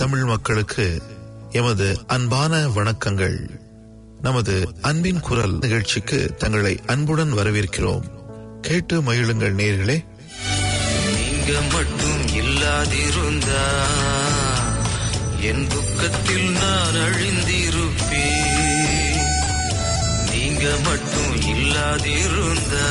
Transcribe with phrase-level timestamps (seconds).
[0.00, 1.02] தமிழ் மக்களுக்கு
[1.50, 3.36] எமது அன்பான வணக்கங்கள்.
[4.22, 8.02] நமது அன்பின் குரல் நிகழ்ச்சிக்கு தங்களை அன்புடன் வரவேற்கிறோம்.
[8.60, 10.04] கேட்டு மகிழுங்கள் நேர்களே.
[11.14, 13.64] நீங்க மட்டும் இல்லாதிருந்தா
[15.40, 18.16] என் துக்கத்தில் நான் அழிந்திருப்பேன்.
[20.32, 22.88] நீங்க மட்டும் இல்லாதிருந்தா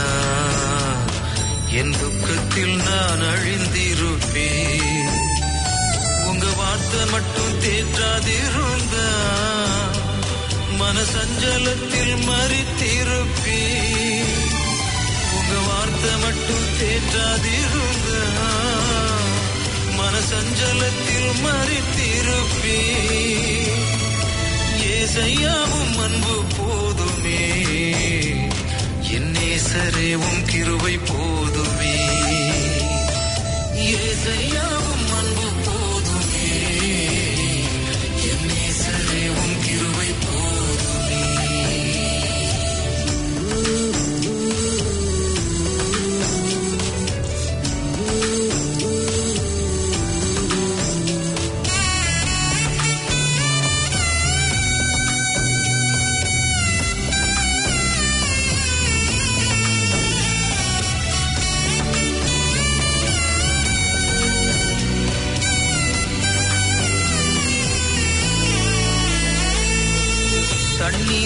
[1.71, 4.98] என் துக்கத்தில் நான் அழிந்திருப்பேன்.
[6.91, 8.95] வார்த்தை மட்டும் தேற்றாதிருந்த
[10.79, 14.31] மனசஞ்சலத்தில் மறித்திருப்பேன்.
[15.35, 18.09] உங்க வார்த்தை மட்டும் தேற்றாதிருந்த
[19.99, 22.79] மனசஞ்சலத்தில் ஏ
[24.95, 27.41] ஏசையாவும் அன்பு போதுமே
[29.15, 29.33] என்
[29.69, 31.95] சரேவும் உன் போதுமே போதுமே.
[33.99, 34.98] ஏசையாவும்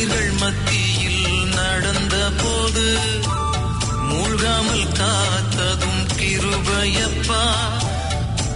[0.03, 2.97] உயிர்கள் மத்தியில் நடந்த போது
[4.09, 7.43] மூழ்காமல் காத்ததும் கிருபையப்பா.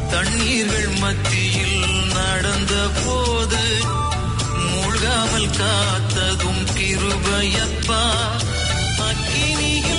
[0.10, 2.74] தண்ணீர்கள் மத்தியில் நடந்த
[3.06, 3.84] போது
[4.60, 8.02] மூழ்காமல் காத்ததும் கிருபையப்பா.
[8.98, 9.97] அக்கினியில்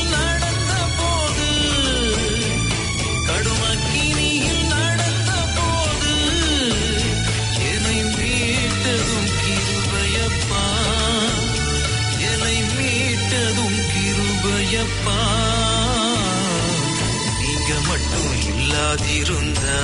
[18.89, 19.81] இல்லாதிருந்தா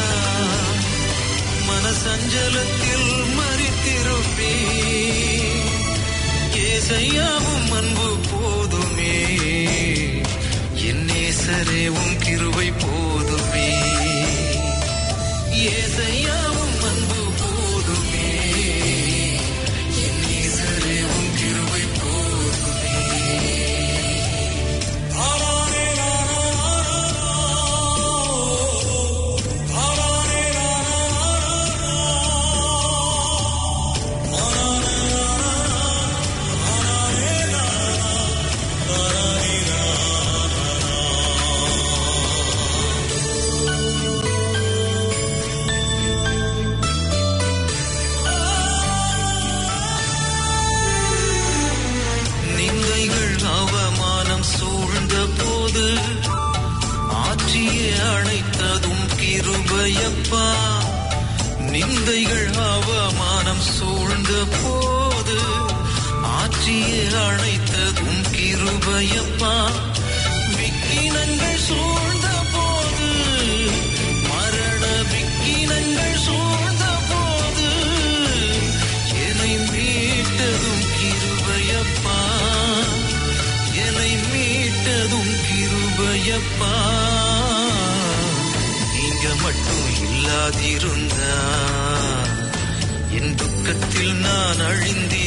[1.69, 4.73] மனசஞ்சலத்தில் மறித்திருப்பேன்.
[6.65, 9.17] ஏசையாவும் அன்பு போதுமே.
[10.87, 13.69] என் நேசரே உன் கிருபை போதுமே.
[15.69, 16.54] ஏசையாவும்
[86.45, 86.73] கிருபையப்பா
[88.93, 91.35] நீங்க மட்டும் இல்லாதிருந்தா.
[93.11, 95.23] என் துக்கத்தில் நான் அழிந்திருப்பேன்.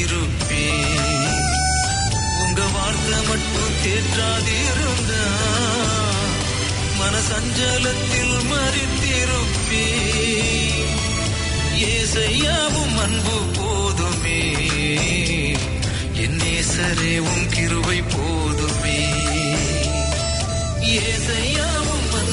[2.40, 5.24] உங்க வார்த்தை மட்டும் தேற்றாதிருந்தா.
[7.00, 10.06] மனசஞ்சலத்தில் மறித்திருப்பேன்
[11.78, 14.42] ஏசையாவும் அன்பு போதுமே.
[16.14, 18.67] என் நேசரே உன் கிருவை போதும்.
[20.96, 22.27] ஏசையாவும் அன்பு போதுமே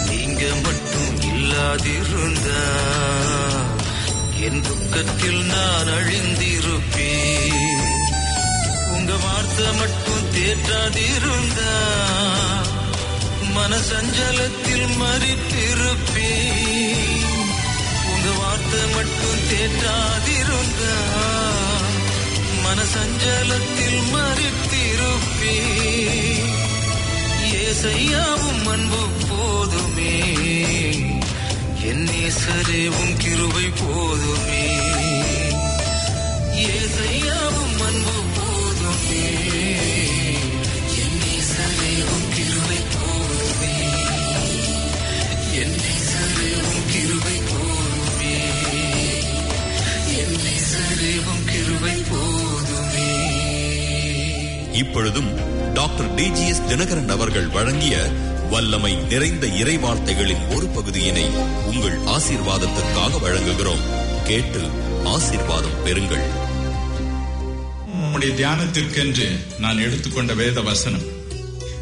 [0.09, 2.63] நீங்க மட்டும் இல்லாதிருந்தா
[4.39, 7.85] என் துக்கத்தில் நான் அழிந்திருப்பேன்.
[8.91, 11.73] உங்க வார்த்தை மட்டும் தேற்றாதிருந்தா
[13.57, 16.57] மனசஞ்சலத்தில் மறித்திருப்பேன்.
[18.13, 20.95] உங்க வார்த்தை மட்டும் தேற்றாதிருந்தா
[22.69, 24.77] மனசஞ்சலத்தில் மறித்திருப்பேன்
[27.53, 30.19] ஏசையாவும் அன்பு போதுமே.
[31.81, 34.77] என் நேசரேவும் கிருவை போதுமே.
[36.55, 39.98] ஏசையாவும் அன்பு போதுமே.
[54.79, 55.29] இப்பொழுதும்
[55.73, 57.97] டாக்டர் டிஜிஎஸ் தினகரன் அவர்கள் வழங்கிய
[58.49, 61.25] வல்லமை நிறைந்த இறை வார்த்தைகளின் ஒரு பகுதியினை
[61.65, 63.83] உங்கள் ஆசீர்வாதத்திற்காக வழங்குகிறோம்.
[64.23, 64.61] கேட்டு
[65.03, 66.23] ஆசீர்வாதம் பெறுங்கள்.
[67.87, 69.27] நம்முடைய தியானத்திற்கென்று
[69.59, 71.05] நான் எடுத்துக்கொண்ட வேத வசனம்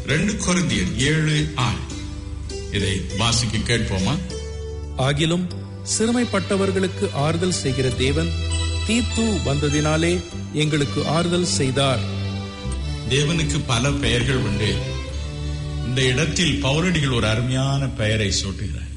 [0.06, 1.84] ரெண்டு கொரிந்தியர் ஏழு ஆறு.
[2.72, 4.18] இதை வாசிக்க கேட்போமா?
[4.98, 5.46] ஆகிலும்
[5.98, 8.30] சிறுமைப்பட்டவர்களுக்கு ஆறுதல் செய்கிற தேவன்
[8.86, 10.20] தீத்து வந்ததினாலே
[10.52, 12.16] எங்களுக்கு ஆறுதல் செய்தார்.
[13.10, 14.76] தேவனுக்கு பல பெயர்கள் உண்டு.
[15.84, 18.94] இந்த இடத்தில் பௌரடிகள் ஒரு அருமையான பெயரை சூட்டுகிறார்.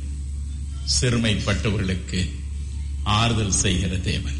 [0.99, 2.29] சிறுமைப்பட்டவர்களுக்கு
[3.03, 4.39] ஆறுதல் செய்கிற தேவன்.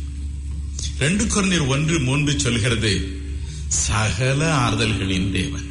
[0.97, 3.19] ரெண்டு குழந்தையர் ஒன்று மூன்று சொல்கிறது
[3.67, 5.67] சகல ஆறுதல்களின் தேவன்.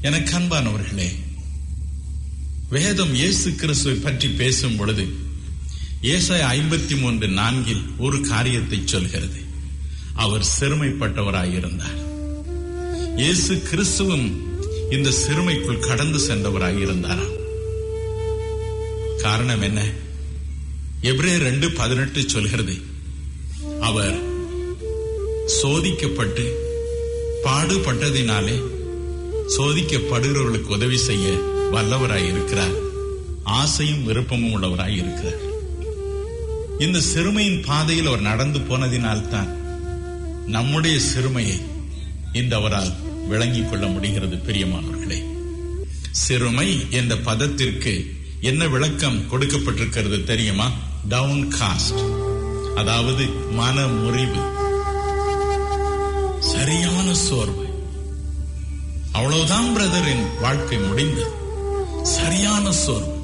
[0.00, 1.10] எனக்கு அன்பானவர்களே
[2.70, 5.06] வேதம் இயேசு கிறிஸ்துவை பற்றி பேசும் பொழுது
[6.02, 9.40] ஏசாய் ஐம்பத்தி மூன்று நான்கில் ஒரு காரியத்தை சொல்கிறது.
[10.14, 12.05] அவர் சிறுமைப்பட்டவராயிருந்தார்.
[13.16, 14.36] இயேசு கிறிஸ்துவும்
[14.90, 17.34] இந்த சிறுமைக்குள் கடந்து சென்றவராக இருந்தாராம்.
[19.22, 19.80] காரணம் என்ன?
[21.02, 22.74] எப்ரே ரெண்டு பதினெட்டு சொல்கிறது
[23.80, 24.16] அவர்
[25.62, 26.44] சோதிக்கப்பட்டு
[27.44, 28.62] பாடுபட்டதினாலே
[29.56, 31.28] சோதிக்கப்படுகிறவர்களுக்கு உதவி செய்ய
[31.72, 32.76] வல்லவராய் இருக்கிறார்.
[33.44, 35.40] ஆசையும் விருப்பமும் உள்ளவராய் இருக்கிறார்.
[36.78, 39.56] இந்த சிறுமையின் பாதையில் அவர் நடந்து போனதினால்தான்
[40.46, 41.60] நம்முடைய சிறுமையை
[42.32, 45.24] இந்த அவரால் விளங்கிக் கொள்ள முடிகிறது பிரியமானவர்களே.
[46.10, 50.70] சிறுமை என்ற பதத்திற்கு என்ன விளக்கம் கொடுக்கப்பட்டிருக்கிறது தெரியுமா?
[51.08, 52.00] டவுன் காஸ்ட்
[52.74, 54.54] அதாவது மன முறிவு.
[56.40, 57.64] சரியான சோர்வு.
[59.12, 61.30] அவ்வளவுதான் பிரதரின் வாழ்க்கை முடிந்தது.
[62.02, 63.14] சரியான சோர்வு.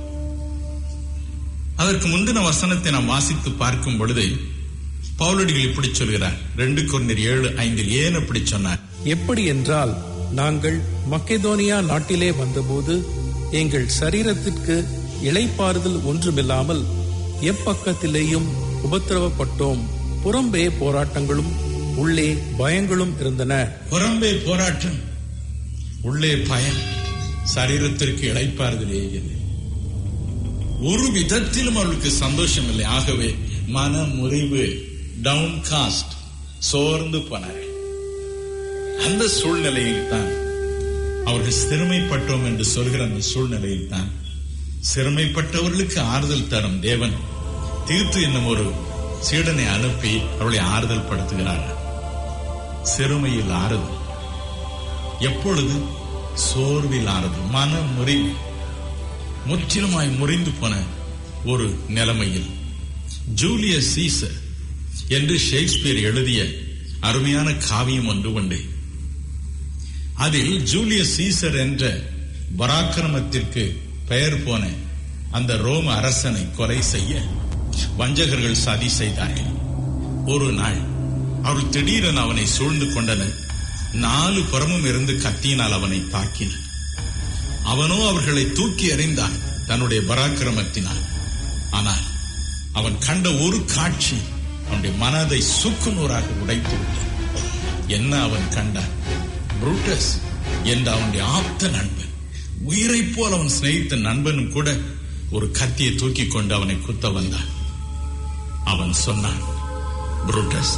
[1.77, 4.37] அதற்கு முந்தின வசனத்தை நாம் வாசித்து பார்க்கும் பொழுது
[5.23, 6.39] பவுலடிகள் இப்படி சொல்கிறார்.
[6.57, 8.81] ரெண்டு கொண்டர் ஏழு ஐந்தில் ஏன் அப்படி சொன்னார்?
[9.15, 9.93] எப்படி என்றால்
[10.41, 10.79] நாங்கள்
[11.11, 12.95] மக்கெதோனியா நாட்டிலே வந்தபோது
[13.61, 14.77] எங்கள் சரீரத்திற்கு
[15.29, 16.83] இளைப்பாறுதல் ஒன்றுமில்லாமல்
[17.51, 18.49] எப்பக்கத்திலேயும்
[18.87, 19.83] உபத்திரவப்பட்டோம்.
[20.25, 21.53] புறம்பே போராட்டங்களும்
[21.97, 23.53] உள்ளே பயங்களும் இருந்தன.
[23.91, 24.99] புறம்பே போராட்டம்
[26.03, 26.81] உள்ளே பயம்
[27.55, 29.37] சரீரத்திற்கு இழைப்பாறுதலே இல்லை
[30.91, 33.29] ஒரு விதத்திலும் அவளுக்கு சந்தோஷம் இல்லை ஆகவே
[33.67, 34.65] மன முறிவு
[35.23, 36.15] டவுன் காஸ்ட்
[36.59, 37.71] சோர்ந்து போனார்கள்.
[39.05, 40.33] அந்த சூழ்நிலையில் தான்
[41.25, 44.11] அவர்கள் சிறுமைப்பட்டோம் என்று சொல்கிற அந்த சூழ்நிலையில் தான்
[44.95, 47.13] சிறுமைப்பட்டவர்களுக்கு ஆறுதல் தரும் தேவன்.
[47.87, 48.73] தீர்த்து என்னும் ஒரு
[49.31, 51.65] சீடனை அனுப்பி அவளை ஆறுதல் படுத்துகிறார்.
[52.97, 53.97] சிறுமையில் ஆறுதல்.
[55.19, 55.75] எப்பொழுது?
[56.35, 57.49] சோர்வில் ஆறுதல்.
[57.51, 58.31] மன முறிவு
[59.49, 60.75] முற்றிலுமாய் முறிந்து போன
[61.45, 62.51] ஒரு நிலைமையில்.
[63.35, 64.42] ஜூலியஸ் சீசர்
[65.09, 66.41] என்று ஷேக்ஸ்பியர் எழுதிய
[67.01, 68.59] அருமையான காவியம் ஒன்று உண்டு.
[70.15, 71.83] அதில் ஜூலியஸ் சீசர் என்ற
[72.59, 73.63] பராக்கிரமத்திற்கு
[74.07, 74.65] பெயர் போன
[75.31, 77.23] அந்த ரோம அரசனை கொலை செய்ய
[77.97, 79.53] வஞ்சகர்கள் சதி செய்தார்கள்.
[80.27, 80.81] ஒரு நாள்
[81.43, 83.39] அவர் திடீரென அவனை சூழ்ந்து கொண்டனர்
[83.93, 86.67] நாலு புறமும் இருந்து கத்தியினால் அவனை தாக்கினர்.
[87.63, 91.03] அவனோ அவர்களை தூக்கி எறிந்தான் தன்னுடைய பராக்கிரமத்தினால்.
[91.71, 92.05] ஆனால்
[92.73, 94.17] அவன் கண்ட ஒரு காட்சி
[94.73, 97.11] அவனுடைய மனதை சுக்குநூறாக உடைத்து விட்டார்
[97.87, 98.93] என்ன அவன் கண்டான்?
[99.61, 100.11] புரூட்டஸ்
[100.63, 102.13] என்ற அவனுடைய ஆப்த நண்பன்.
[102.63, 104.77] உயிரைப் போல் அவன் சிநேகித்த நண்பனும் கூட
[105.31, 107.49] ஒரு கத்தியை தூக்கி கொண்டு அவனை குத்த வந்தான்.
[108.65, 109.43] அவன் சொன்னான்
[110.27, 110.75] புரூட்டஸ்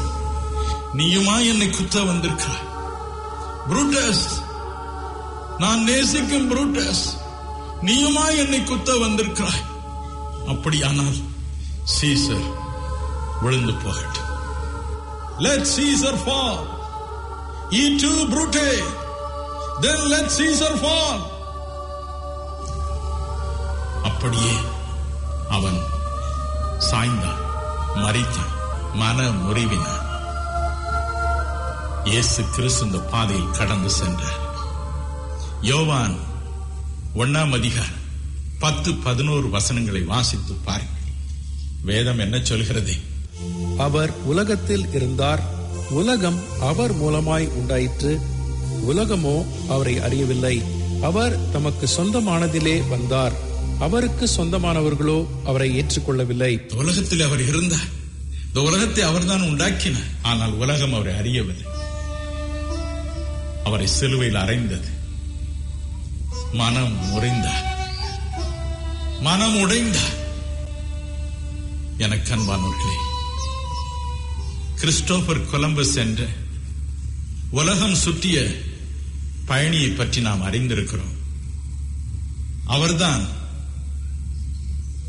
[0.95, 2.67] நீயுமா என்னை குத்த வந்திருக்கிறாய்?
[3.69, 4.27] புரூட்டஸ்
[5.59, 7.05] நான் நேசிக்கும் புரூட்டஸ்
[7.83, 9.65] நீயுமா என்னை குத்த வந்திருக்கிறாய்?
[10.47, 11.17] அப்படியானால்
[12.01, 12.47] சீசர்
[13.45, 14.31] விழுந்து போகட்டும்.
[15.45, 16.63] Let Caesar fall
[17.81, 18.71] et tu Brute
[19.85, 21.23] then let Caesar fall
[24.11, 24.55] அப்படியே
[25.57, 25.81] அவன்
[26.91, 27.43] சாய்ந்தான்
[28.05, 28.53] மறித்தான்
[29.03, 30.03] மன முறிவினான்
[32.13, 34.41] இயேசு கிறிஸ்து இந்த பாதையில் கடந்து சென்றார்.
[35.69, 36.17] யோவான்
[37.23, 38.03] ஒன்னாம் அதிகாரம்
[38.59, 41.09] பத்து பதினோரு வசனங்களை வாசித்து பாருங்கள்.
[41.91, 42.95] வேதம் என்ன சொல்கிறது?
[43.79, 45.43] அவர் உலகத்தில் இருந்தார்.
[45.91, 48.21] உலகம் அவர் மூலமாய் உண்டாயிற்று.
[48.89, 50.63] உலகமோ அவரை அறியவில்லை.
[51.03, 53.33] அவர் தமக்கு சொந்தமானதிலே வந்தார்.
[53.79, 56.75] அவருக்கு சொந்தமானவர்களோ அவரை ஏற்றுக்கொள்ளவில்லை.
[56.75, 58.03] உலகத்தில் அவர் இருந்தார்.
[58.47, 60.11] இந்த உலகத்தை அவர்தான் உண்டாக்கினார்.
[60.23, 61.67] ஆனால் உலகம் அவரை அறியவில்லை.
[63.65, 64.89] அவரை சிலுவையில் அறைந்தது.
[66.53, 67.73] மனம் உறைந்தார்
[69.21, 70.15] மனம் உடைந்தார்.
[71.99, 73.04] எனக்கு அன்பானவர்களே
[74.85, 76.27] கிறிஸ்டோபர் கொலம்பஸ் என்ற
[77.51, 78.55] உலகம் சுற்றிய
[79.47, 81.15] பயணியை பற்றி நாம் அறிந்திருக்கிறோம்.
[82.65, 83.27] அவர்தான்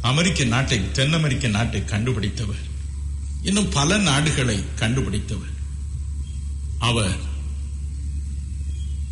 [0.01, 2.63] அமெரிக்க நாட்டை தென் அமெரிக்க நாட்டை கண்டுபிடித்தவர்.
[3.41, 5.53] இன்னும் பல நாடுகளை கண்டுபிடித்தவர்.
[6.77, 7.17] அவர்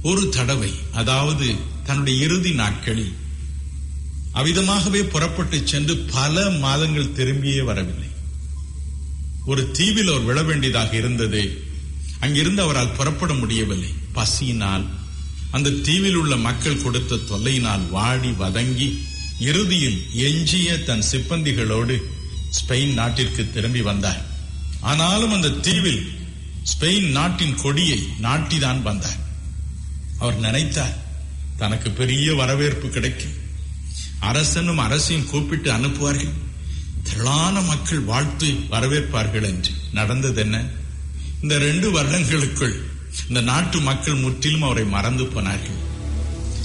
[0.02, 3.16] ஒரு தடவை அதாவது தன்னுடைய இறுதி நாட்களில்
[4.34, 8.12] அவ்விதமாகவே புறப்பட்டு சென்று பல மாதங்கள் திரும்பியே வரவில்லை.
[9.46, 11.64] ஒரு தீவில் அவர் விழ வேண்டியதாக இருந்தது.
[12.20, 13.90] அங்கிருந்து அவரால் புறப்பட முடியவில்லை.
[14.14, 14.86] பசியினால்
[15.52, 19.02] அந்த தீவில் உள்ள மக்கள் கொடுத்த தொல்லையினால் வாடி வதங்கி
[19.40, 22.02] இறுதியில் எஞ்சிய தன் சிப்பந்திகளோடு
[22.50, 24.26] ஸ்பெயின் நாட்டிற்கு திரும்பி வந்தார்.
[24.82, 26.12] ஆனாலும் அந்த தீவில்
[26.64, 29.20] ஸ்பெயின் நாட்டின் கொடியை நாட்டிதான் வந்தார்.
[30.20, 30.98] அவர் நினைத்தார்
[31.58, 33.42] தனக்கு பெரிய வரவேற்பு கிடைக்கும்.
[34.20, 36.34] அரசனும் அரசையும் கூப்பிட்டு அனுப்புவார்கள்.
[37.14, 39.72] திரளான மக்கள் வாழ்த்து வரவேற்பார்கள் என்று.
[39.94, 40.66] நடந்தது என்ன?
[41.42, 42.86] இந்த ரெண்டு வருடங்களுக்குள்
[43.28, 45.76] இந்த நாட்டு மக்கள் முற்றிலும் அவரை மறந்து போனார்கள்.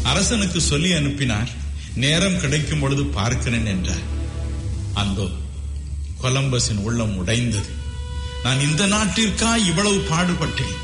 [0.02, 1.48] அரசனுக்கு சொல்லி அனுப்பினார்
[1.94, 4.06] நேரம் கிடைக்கும் பொழுது பார்க்கிறேன் என்றார்.
[4.94, 5.28] அந்தோ
[6.22, 7.68] கொலம்பஸின் உள்ளம் உடைந்தது.
[8.42, 10.76] நான் இந்த நாட்டிற்கா இவ்வளவு பாடுபட்டேன்.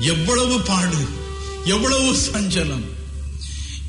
[0.00, 1.08] எவ்வளவு பாடு
[1.64, 2.84] எவ்வளவு சஞ்சலம்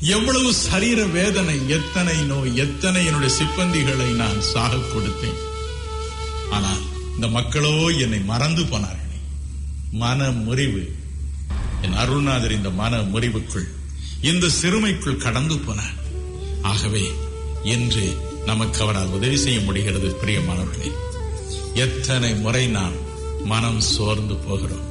[0.00, 5.40] எவ்வளவு சரீர வேதனை எத்தனை நோய் எத்தனை என்னுடைய சிப்பந்திகளை நான் சாக கொடுத்தேன்.
[6.50, 6.80] ஆனால்
[7.14, 9.18] இந்த மக்களோ என்னை மறந்து போனார்களே.
[9.90, 10.92] மன முறிவு
[11.82, 13.68] என் அருள்நாதர் இந்த மன முறிவுக்குள்
[14.20, 15.98] இந்த சிறுமைக்குள் கடந்து போனார்.
[16.62, 17.10] ஆகவே
[17.62, 20.92] இன்று நமக்கு அவரால் உதவி செய்ய முடிகிறது பிரியமானவர்களே.
[21.74, 22.92] எத்தனை முறை நாம்
[23.44, 24.88] மனம் சோர்ந்து போகிறோம்.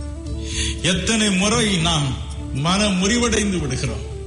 [0.82, 2.18] எத்தனை முறை நாம்
[2.54, 4.18] மன முறிவடைந்து விடுகிறோம்.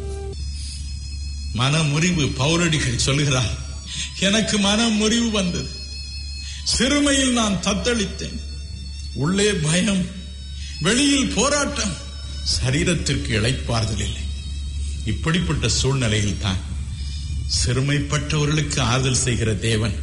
[1.52, 3.58] மனமுறிவு பௌரடிகள் சொல்கிறார்
[4.20, 5.70] எனக்கு மனமுறிவு வந்தது.
[6.78, 8.40] சிறுமையில் நான் தத்தளித்தேன்.
[9.14, 10.06] உள்ளே பயம்
[10.80, 11.96] வெளியில் போராட்டம்
[12.64, 14.22] சரீரத்திற்கு இழைப்பாறுதல் இல்லை.
[15.04, 16.56] இப்படிப்பட்ட சூழ்நிலையில் தான்
[17.64, 19.94] சிறுமைப்பட்டவர்களுக்கு ஆறுதல் செய்கிற தேவன்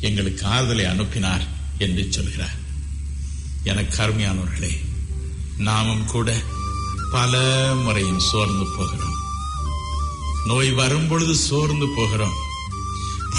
[0.00, 1.46] எங்களுக்கு ஆறுதலை அனுப்பினார்
[1.78, 2.56] என்று சொல்கிறார்.
[3.64, 4.78] எனக்கு அருமையானவர்களே
[5.58, 6.36] நாமும் கூட
[7.10, 7.40] பல
[7.84, 9.17] முறையும் சோர்ந்து போகிறோம்.
[10.48, 12.36] நோய் வரும்பொழுது சோர்ந்து போகிறோம்.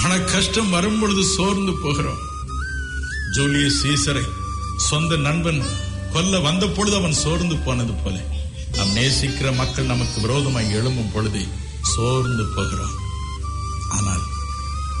[0.00, 2.20] பண கஷ்டம் வரும் பொழுது சோர்ந்து போகிறோம்.
[3.34, 4.24] ஜூலியஸ் சீசரை
[4.88, 5.60] சொந்த நண்பன்
[6.14, 8.16] கொல்ல வந்த பொழுது அவன் சோர்ந்து போனது போல.
[8.76, 11.42] நாம் நேசிக்கிற மக்கள் நமக்கு விரோதமாய் எழும்பும் பொழுது
[11.92, 12.94] சோர்ந்து போகிறோம்.
[13.96, 14.24] ஆனால்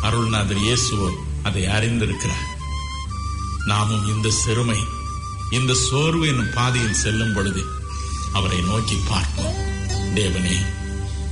[0.08, 1.08] அருள்நாதர் இயேசுவோ
[1.42, 2.46] அதை அறிந்திருக்கிறார்.
[3.70, 4.80] நாமும் இந்த சிறுமை
[5.58, 7.62] இந்த சோர்வு என்னும் பாதையில் செல்லும் பொழுது
[8.32, 9.56] அவரை நோக்கி பார்ப்போம்.
[10.18, 10.56] தேவனே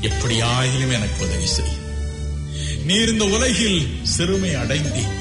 [0.02, 1.76] எப்படியாயிலும் எனக்கு உதவி செய்.
[2.85, 5.12] நீர் இந்த உலகில் சிறுமை அடைந்தீர்.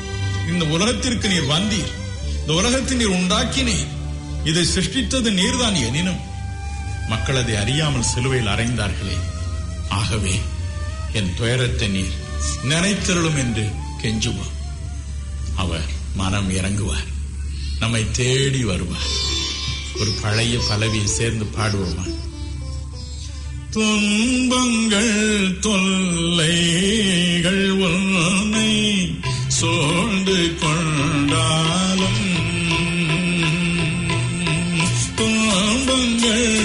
[0.48, 1.91] இந்த உலகத்திற்கு நீர் வந்தீர்.
[2.39, 3.88] இந்த உலகத்தை நீர் உண்டாக்கினீர்.
[4.43, 6.19] இதை சிருஷ்டித்தது நீர்தான் எனினும்
[7.07, 9.17] மக்கள் அதை அறியாமல் சிலுவையில் அறைந்தார்களே.
[9.89, 10.39] ஆகவே
[11.13, 12.25] என் துயரத்தை நீர்
[12.63, 13.69] நினைத்தருளும் என்று
[14.01, 14.55] கெஞ்சுவோம்
[15.55, 17.07] அவர் மனம் இறங்குவார்.
[17.79, 19.25] நம்மை தேடி வருவார்.
[20.00, 22.05] ஒரு பழைய பலவியை சேர்ந்து பாடுவோமா?
[23.77, 25.17] துன்பங்கள்
[25.60, 26.46] தொல்லைகள்
[27.81, 28.72] உன்னை
[29.57, 32.24] சோழ்ந்து கொண்டாலும்
[35.19, 36.56] துன்பங்கள்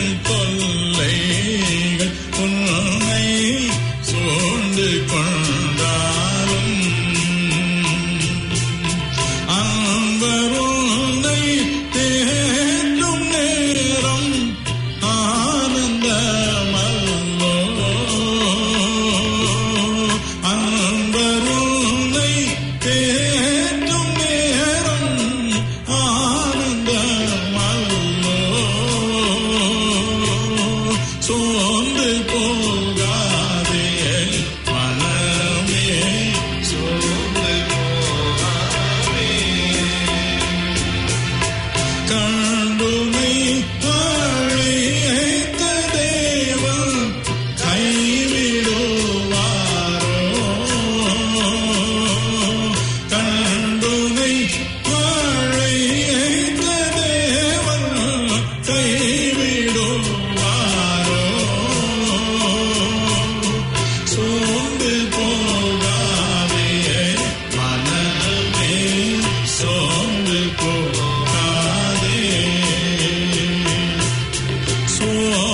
[75.04, 75.51] Oh.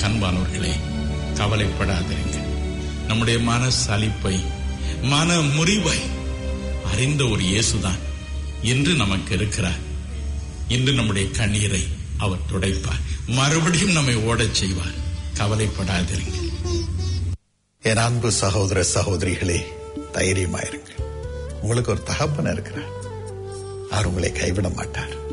[0.00, 0.72] அன்பானவர்களே
[1.34, 2.48] கவலைப்படாதிருங்கள்.
[3.06, 4.40] நம்முடைய மன சலிப்பை
[5.02, 5.98] மன முறிவை
[6.92, 7.98] அறிந்த ஒரு இயேசுதான்
[8.62, 9.88] இன்று நமக்கு இருக்கிறார்.
[10.68, 13.00] இன்று நம்முடைய கண்ணீரை அவர் துடைப்பார்.
[13.26, 15.08] மறுபடியும் நம்மை ஓடச் செய்வார்.
[15.34, 16.50] கவலைப்படாதிருங்க
[17.82, 19.62] என் அன்பு சகோதர சகோதரிகளே
[20.12, 21.00] தைரியமாயிருங்கள்.
[21.60, 22.98] உங்களுக்கு ஒரு தகப்பன் இருக்கிறார்.
[23.90, 25.28] அவர் உங்களை கைவிட மாட்டார்.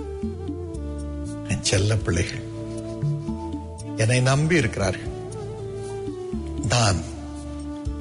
[1.61, 2.46] செல்ல பிள்ளைகள்
[3.97, 5.15] என்னை நம்பி இருக்கிறார்கள்
[6.69, 6.99] நான்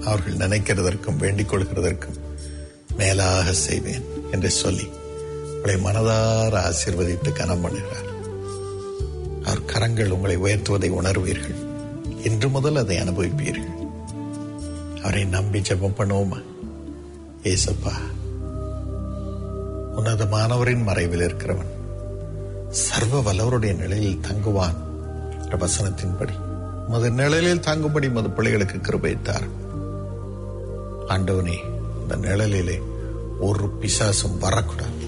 [0.05, 2.21] அவர்கள் நினைக்கிறதற்கும் வேண்டிக் கொள்கிறதற்கும்
[2.97, 4.89] மேலாக செய்வேன் என்று சொல்லி
[5.55, 8.11] உங்களை மனதார ஆசீர்வதித்து கனம் பண்ணுகிறார்.
[9.45, 11.57] அவர் கரங்கள் உங்களை உயர்த்துவதை உணர்வீர்கள்.
[12.25, 13.71] இன்று முதல் அதை அனுபவிப்பீர்கள்.
[15.03, 16.43] அவரை நம்பி ஜெபம் பண்ணுவோமா?
[17.43, 17.95] ஏசப்பா
[19.97, 21.73] உன்னதமானவரின் மறைவில் இருக்கிறவன்
[22.71, 24.86] சர்வ வல்லவருடைய நிலையில் தங்குவான்.
[25.51, 26.35] என்ற வசனத்தின்படி
[26.89, 29.49] மது நிழலில் தாங்கும்படி மது பிள்ளைகளுக்கு கிருபைத்தார்
[31.09, 31.57] ஆண்டவனே
[32.01, 32.81] இந்த நிழலிலே
[33.41, 35.05] ஒரு பிசாசும் வரக்கூடாது.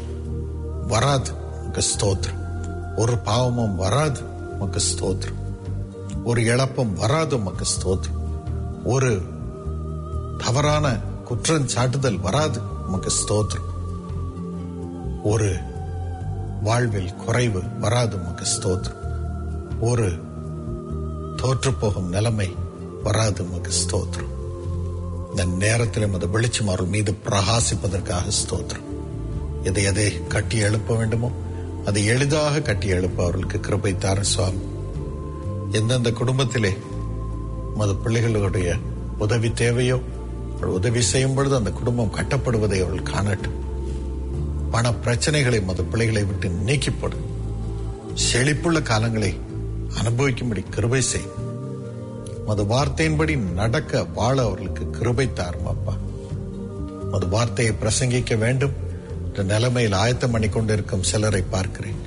[0.86, 1.30] வராது
[1.62, 2.60] உங்க ஸ்தோத்திரம்.
[2.96, 4.20] ஒரு பாவமும் வராது
[4.50, 5.38] உமக்கு ஸ்தோத்திரம்.
[6.24, 8.44] ஒரு இழப்பும் வராது உமக்கு ஸ்தோத்திரம்.
[8.84, 9.22] ஒரு
[10.38, 13.68] தவறான குற்றம் சாட்டுதல் வராது உமக்கு ஸ்தோத்திரம்.
[15.22, 15.56] ஒரு
[16.62, 18.96] வாழ்வில் குறைவு வராது உமக்கு ஸ்தோத்திரம்.
[19.80, 20.26] ஒரு
[21.40, 22.48] தோற்றுப்போகும் நிலைமை
[23.02, 24.32] வராது உமக்கு ஸ்தோத்திரம்.
[25.30, 28.86] இந்த நேரத்தில் அது வெளிச்சம் அவர்கள் மீது பிரகாசிப்பதற்காக ஸ்தோத்திரம்.
[29.62, 31.30] எதை எதை கட்டி எழுப்ப வேண்டுமோ
[31.84, 34.62] அதை எளிதாக கட்டி எழுப்ப அவர்களுக்கு கிருபை தார சுவாமி.
[35.70, 36.72] எந்தெந்த குடும்பத்திலே
[37.74, 38.68] மது பிள்ளைகளுடைய
[39.18, 39.98] உதவி தேவையோ
[40.78, 43.58] உதவி செய்யும் பொழுது அந்த குடும்பம் கட்டப்படுவதை அவர்கள் காணட்டும்.
[44.70, 47.26] பண பிரச்சனைகளை மது பிள்ளைகளை விட்டு நீக்கிப்படும்
[48.24, 49.30] செழிப்புள்ள காலங்களை
[49.94, 51.26] அனுபவிக்கும்படி கிருபை செய்.
[52.46, 55.96] மது வார்த்தையின்படி நடக்க வாழ அவர்களுக்கு கிருபை தாரும் அப்பா.
[57.10, 58.72] மது வார்த்தையை பிரசங்கிக்க வேண்டும்.
[59.26, 61.98] என்ற நிலைமையில் ஆயத்தம் பண்ணி கொண்டிருக்கும் சிலரை பார்க்கிறேன்.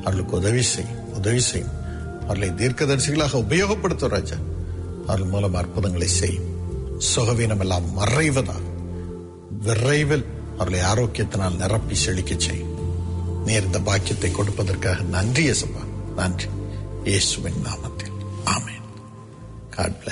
[0.00, 1.76] அவர்களுக்கு உதவி செய் உதவி செய்யும்
[2.22, 4.36] அவர்களை தீர்க்கதரிசிகளாக உபயோகப்படுத்தும் ராஜா.
[5.06, 6.44] அவர்கள் மூலம் அற்புதங்களை செய்யும்
[7.16, 8.66] சுகவீனம் எல்லாம் மறைவதாக
[9.62, 10.24] விரைவில்
[10.58, 12.76] அவர்களை ஆரோக்கியத்தினால் நிரப்பி செழிக்க செய்யும்
[13.44, 16.46] நேர்ந்த இந்த பாக்கியத்தை கொடுப்பதற்காக நன்றி யசப்பா நன்றி.
[17.04, 18.12] இயேசுவின் நாமத்தில்.
[18.44, 19.06] ஆமேன்.
[19.70, 20.02] காட்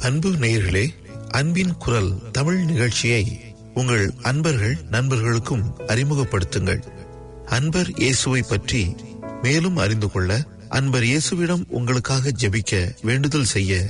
[0.00, 0.88] அன்பு நேயர்களே
[1.30, 3.40] அன்பின் குரல் தமிழ் நிகழ்ச்சியை
[3.74, 6.82] உங்கள் அன்பர்கள் நண்பர்களுக்கும் அறிமுகப்படுத்துங்கள்.
[7.46, 8.94] அன்பர் இயேசுவை பற்றி
[9.42, 13.82] மேலும் அறிந்து கொள்ள அன்பர் இயேசுவிடம் உங்களுக்காக ஜெபிக்க வேண்டுதல் செய்ய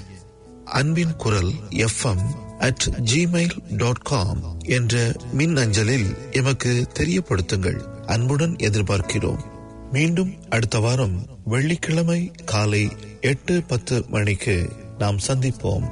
[0.65, 7.79] Anbin Kural FM at Gmail dot com என்ற மின் அஞ்சலில் எமக்கு தெரியப்படுத்துங்கள்.
[8.07, 9.39] அன்புடன் எதிர்பார்க்கிறோம்.
[9.93, 12.89] மீண்டும் அடுத்த வாரம் வெள்ளிக்கிழமை காலை
[13.21, 15.89] எட்டு பத்து மணிக்கு நாம் சந்திப்போம்.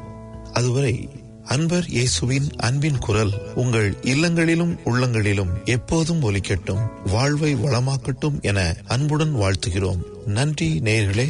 [0.53, 1.09] அதுவரை
[1.45, 10.03] அன்பர் இயேசுவின் அன்பின் குரல் உங்கள் இல்லங்களிலும் உள்ளங்களிலும் எப்போதும் ஒலிக்கட்டும் வாழ்வை வளமாக்கட்டும் என அன்புடன் வாழ்த்துகிறோம்.
[10.27, 11.29] நன்றி நேர்களே.